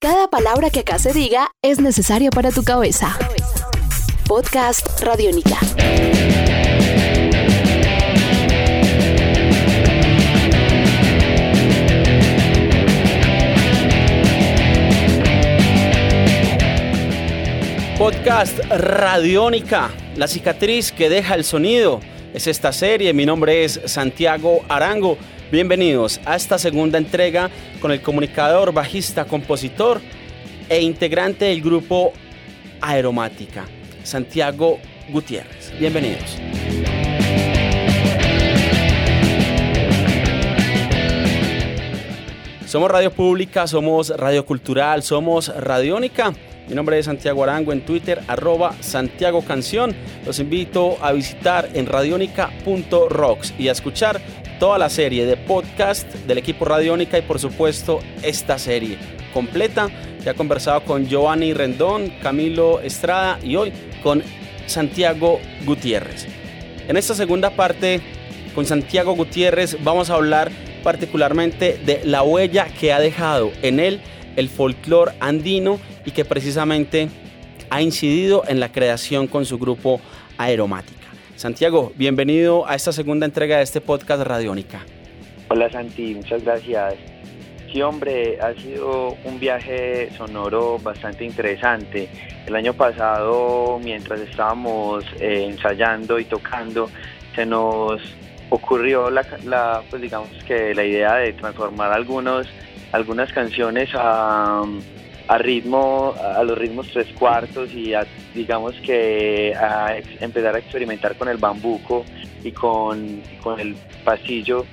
[0.00, 3.18] Cada palabra que acá se diga es necesaria para tu cabeza.
[4.28, 5.58] Podcast Radiónica.
[17.98, 21.98] Podcast Radiónica, la cicatriz que deja el sonido.
[22.32, 25.18] Es esta serie, mi nombre es Santiago Arango.
[25.50, 27.48] Bienvenidos a esta segunda entrega
[27.80, 29.98] con el comunicador, bajista, compositor
[30.68, 32.12] e integrante del grupo
[32.82, 33.64] Aeromática,
[34.02, 35.72] Santiago Gutiérrez.
[35.78, 36.36] Bienvenidos.
[42.66, 46.34] Somos Radio Pública, somos Radio Cultural, somos Radiónica.
[46.68, 49.96] Mi nombre es Santiago Arango en Twitter, arroba Santiago Canción.
[50.26, 54.20] Los invito a visitar en radionica.rocks y a escuchar
[54.58, 58.98] toda la serie de podcast del equipo Radiónica y por supuesto esta serie
[59.32, 59.88] completa.
[60.24, 64.22] Ya he conversado con Giovanni Rendón, Camilo Estrada y hoy con
[64.66, 66.26] Santiago Gutiérrez.
[66.88, 68.00] En esta segunda parte
[68.54, 70.50] con Santiago Gutiérrez vamos a hablar
[70.82, 74.00] particularmente de la huella que ha dejado en él
[74.36, 77.08] el folclore andino y que precisamente
[77.70, 80.00] ha incidido en la creación con su grupo
[80.36, 80.97] Aeromática.
[81.38, 84.84] Santiago, bienvenido a esta segunda entrega de este podcast Radiónica.
[85.50, 86.96] Hola Santi, muchas gracias.
[87.72, 92.08] Sí, hombre, ha sido un viaje sonoro bastante interesante.
[92.44, 96.90] El año pasado, mientras estábamos eh, ensayando y tocando,
[97.36, 98.02] se nos
[98.50, 99.22] ocurrió la,
[99.88, 102.48] pues digamos que la idea de transformar algunos,
[102.90, 104.64] algunas canciones a
[105.28, 107.92] a ritmo, a los ritmos tres cuartos y
[108.34, 112.04] digamos que a empezar a experimentar con el bambuco
[112.42, 113.22] y con,
[113.58, 114.64] el pasillo.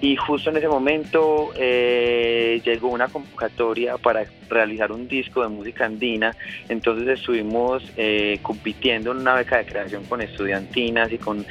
[0.00, 5.86] Y justo en ese momento eh, llegó una convocatoria para realizar un disco de música
[5.86, 6.36] andina.
[6.68, 11.46] Entonces estuvimos eh, compitiendo en una beca de creación con estudiantinas y con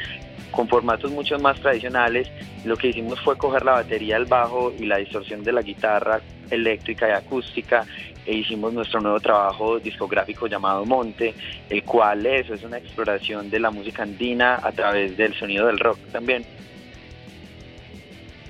[0.53, 2.30] con formatos mucho más tradicionales,
[2.63, 6.22] lo que hicimos fue coger la batería, el bajo y la distorsión de la guitarra
[6.52, 7.86] eléctrica y acústica
[8.26, 11.34] e hicimos nuestro nuevo trabajo discográfico llamado Monte,
[11.70, 15.80] el cual eso es una exploración de la música andina a través del sonido del
[15.80, 16.46] rock también.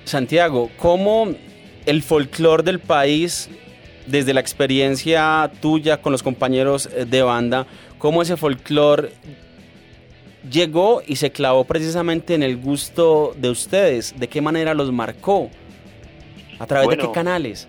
[0.04, 1.34] Santiago, ¿cómo
[1.86, 3.48] el folclore del país,
[4.06, 7.66] desde la experiencia tuya con los compañeros de banda,
[7.98, 9.12] cómo ese folclore
[10.50, 14.14] llegó y se clavó precisamente en el gusto de ustedes?
[14.18, 15.50] ¿De qué manera los marcó?
[16.58, 17.66] ¿A través de qué canales?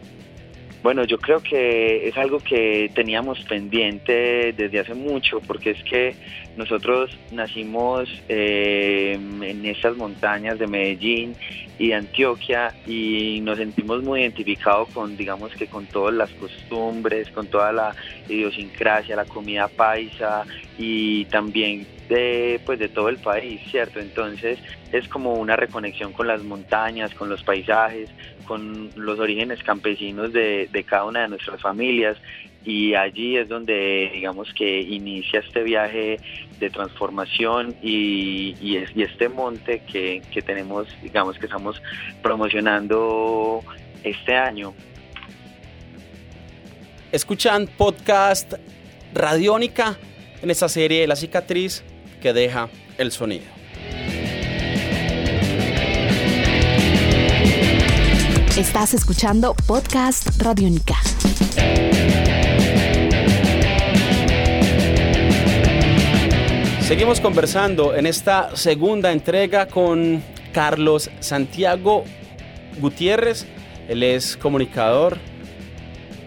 [0.85, 6.15] Bueno, yo creo que es algo que teníamos pendiente desde hace mucho, porque es que
[6.57, 11.35] nosotros nacimos eh, en esas montañas de Medellín
[11.79, 17.31] y de Antioquia y nos sentimos muy identificados con, digamos que con todas las costumbres,
[17.31, 17.95] con toda la
[18.29, 20.45] idiosincrasia, la comida paisa
[20.77, 23.99] y también de, pues, de todo el país, ¿cierto?
[23.99, 24.59] Entonces
[24.91, 28.09] es como una reconexión con las montañas, con los paisajes,
[28.45, 32.17] con los orígenes campesinos de, cada una de nuestras familias
[32.63, 36.19] y allí es donde digamos que inicia este viaje
[36.59, 41.81] de transformación y, y, este monte que, que, tenemos, digamos que estamos
[42.23, 43.61] promocionando
[44.03, 44.73] este año.
[47.11, 48.53] Escuchan podcast
[49.13, 49.97] Radiónica
[50.41, 51.83] en esta serie La cicatriz
[52.21, 53.45] que deja el sonido.
[58.57, 60.95] Estás escuchando Podcast Radiónica.
[66.79, 70.23] Seguimos conversando en esta segunda entrega con
[70.53, 72.05] Carlos Santiago
[72.79, 73.45] Gutiérrez.
[73.89, 75.17] Él es comunicador,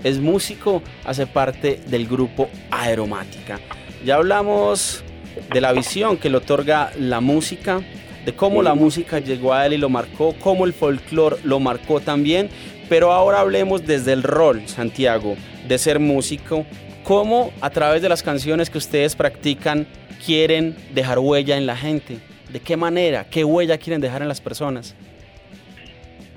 [0.04, 3.58] es músico, hace parte del grupo Aeromática.
[4.04, 5.04] Ya hablamos
[5.52, 7.80] de la visión que le otorga la música,
[8.24, 12.00] de cómo la música llegó a él y lo marcó, cómo el folclore lo marcó
[12.00, 12.50] también.
[12.88, 16.64] Pero ahora hablemos desde el rol, Santiago, de ser músico,
[17.04, 19.86] cómo a través de las canciones que ustedes practican
[20.24, 22.18] quieren dejar huella en la gente.
[22.50, 23.24] ¿De qué manera?
[23.30, 24.94] ¿Qué huella quieren dejar en las personas?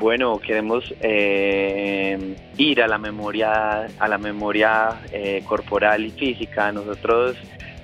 [0.01, 6.71] Bueno, queremos eh, ir a la memoria, a la memoria eh, corporal y física.
[6.71, 7.37] Nosotros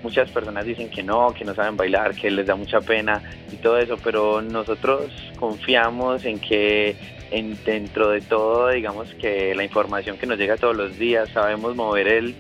[0.04, 3.22] muchas personas dicen que no, que no saben bailar, que les da mucha pena
[3.52, 6.96] y todo eso, pero nosotros confiamos en que
[7.32, 11.76] en, dentro de todo, digamos que la información que nos llega todos los días, sabemos
[11.76, 12.36] mover el,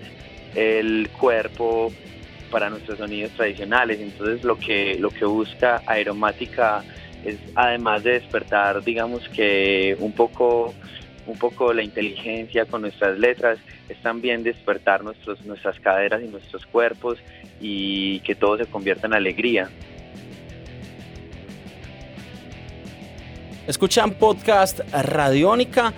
[0.55, 1.91] el cuerpo
[2.51, 6.83] para nuestros sonidos tradicionales, entonces lo que, lo que busca Aeromática
[7.25, 10.73] es además de despertar, digamos que un poco
[11.27, 13.59] un poco la inteligencia con nuestras letras,
[13.89, 17.17] es también despertar nuestros, nuestras caderas y nuestros cuerpos
[17.59, 19.69] y que todo se convierta en alegría.
[23.67, 25.93] Escuchan podcast Radiónica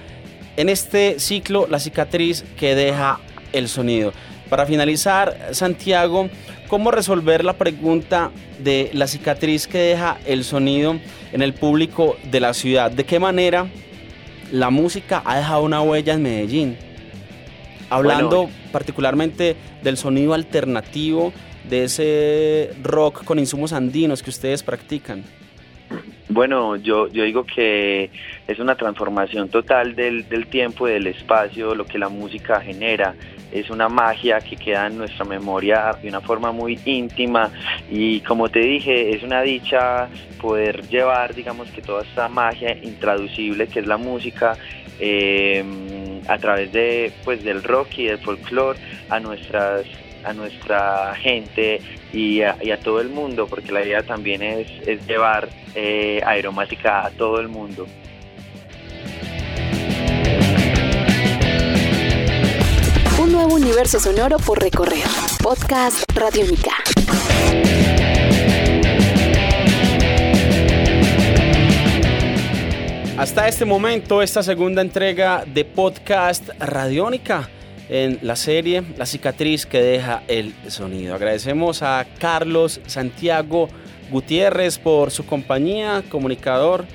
[0.57, 3.19] en este ciclo La cicatriz que deja
[3.53, 4.11] el sonido.
[4.49, 6.29] Para finalizar, Santiago,
[6.67, 10.99] ¿cómo resolver la pregunta de la cicatriz que deja el sonido
[11.31, 12.89] en el público de la ciudad?
[12.89, 13.67] ¿De qué manera
[14.51, 16.77] la música ha dejado una huella en Medellín?
[17.89, 21.33] Hablando particularmente del sonido alternativo,
[21.69, 25.23] de ese rock con insumos andinos que ustedes practican.
[26.29, 28.11] Bueno, yo, yo digo que
[28.47, 33.15] es una transformación total del, del tiempo y del espacio, lo que la música genera
[33.51, 37.51] es una magia que queda en nuestra memoria de una forma muy íntima
[37.89, 40.09] y como te dije, es una dicha
[40.41, 44.57] poder llevar, digamos que toda esta magia intraducible que es la música
[44.99, 45.63] eh,
[46.27, 48.79] a través de, pues, del rock y del folclore
[49.09, 49.85] a nuestras
[50.23, 51.81] a nuestra gente
[52.11, 54.67] y a, todo el mundo, porque la idea también es,
[55.07, 57.87] llevar eh, aeromática a todo el mundo.
[63.53, 65.03] Universo sonoro por recorrer.
[65.41, 66.71] Podcast Radiónica.
[73.17, 77.49] Hasta este momento, esta segunda entrega de Podcast Radiónica
[77.89, 81.15] en la serie La cicatriz que deja el sonido.
[81.15, 83.67] Agradecemos a Carlos Santiago
[84.09, 86.85] Gutiérrez por su compañía, comunicador,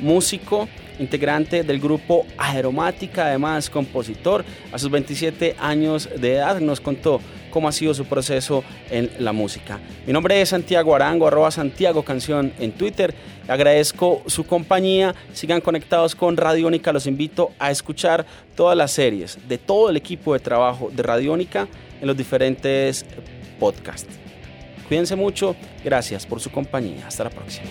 [0.00, 0.68] músico,
[0.98, 4.44] integrante del grupo Aeromática, además compositor.
[4.72, 7.20] A sus 27 años de edad nos contó
[7.50, 9.78] cómo ha sido su proceso en la música.
[10.06, 13.14] Mi nombre es Santiago Arango, arroba Santiago Canción en Twitter.
[13.46, 15.14] Agradezco su compañía.
[15.32, 16.92] Sigan conectados con Radiónica.
[16.92, 18.26] Los invito a escuchar
[18.56, 21.68] todas las series de todo el equipo de trabajo de Radiónica
[22.00, 23.06] en los diferentes
[23.60, 24.12] podcasts.
[24.88, 25.54] Cuídense mucho.
[25.84, 27.06] Gracias por su compañía.
[27.06, 27.70] Hasta la próxima.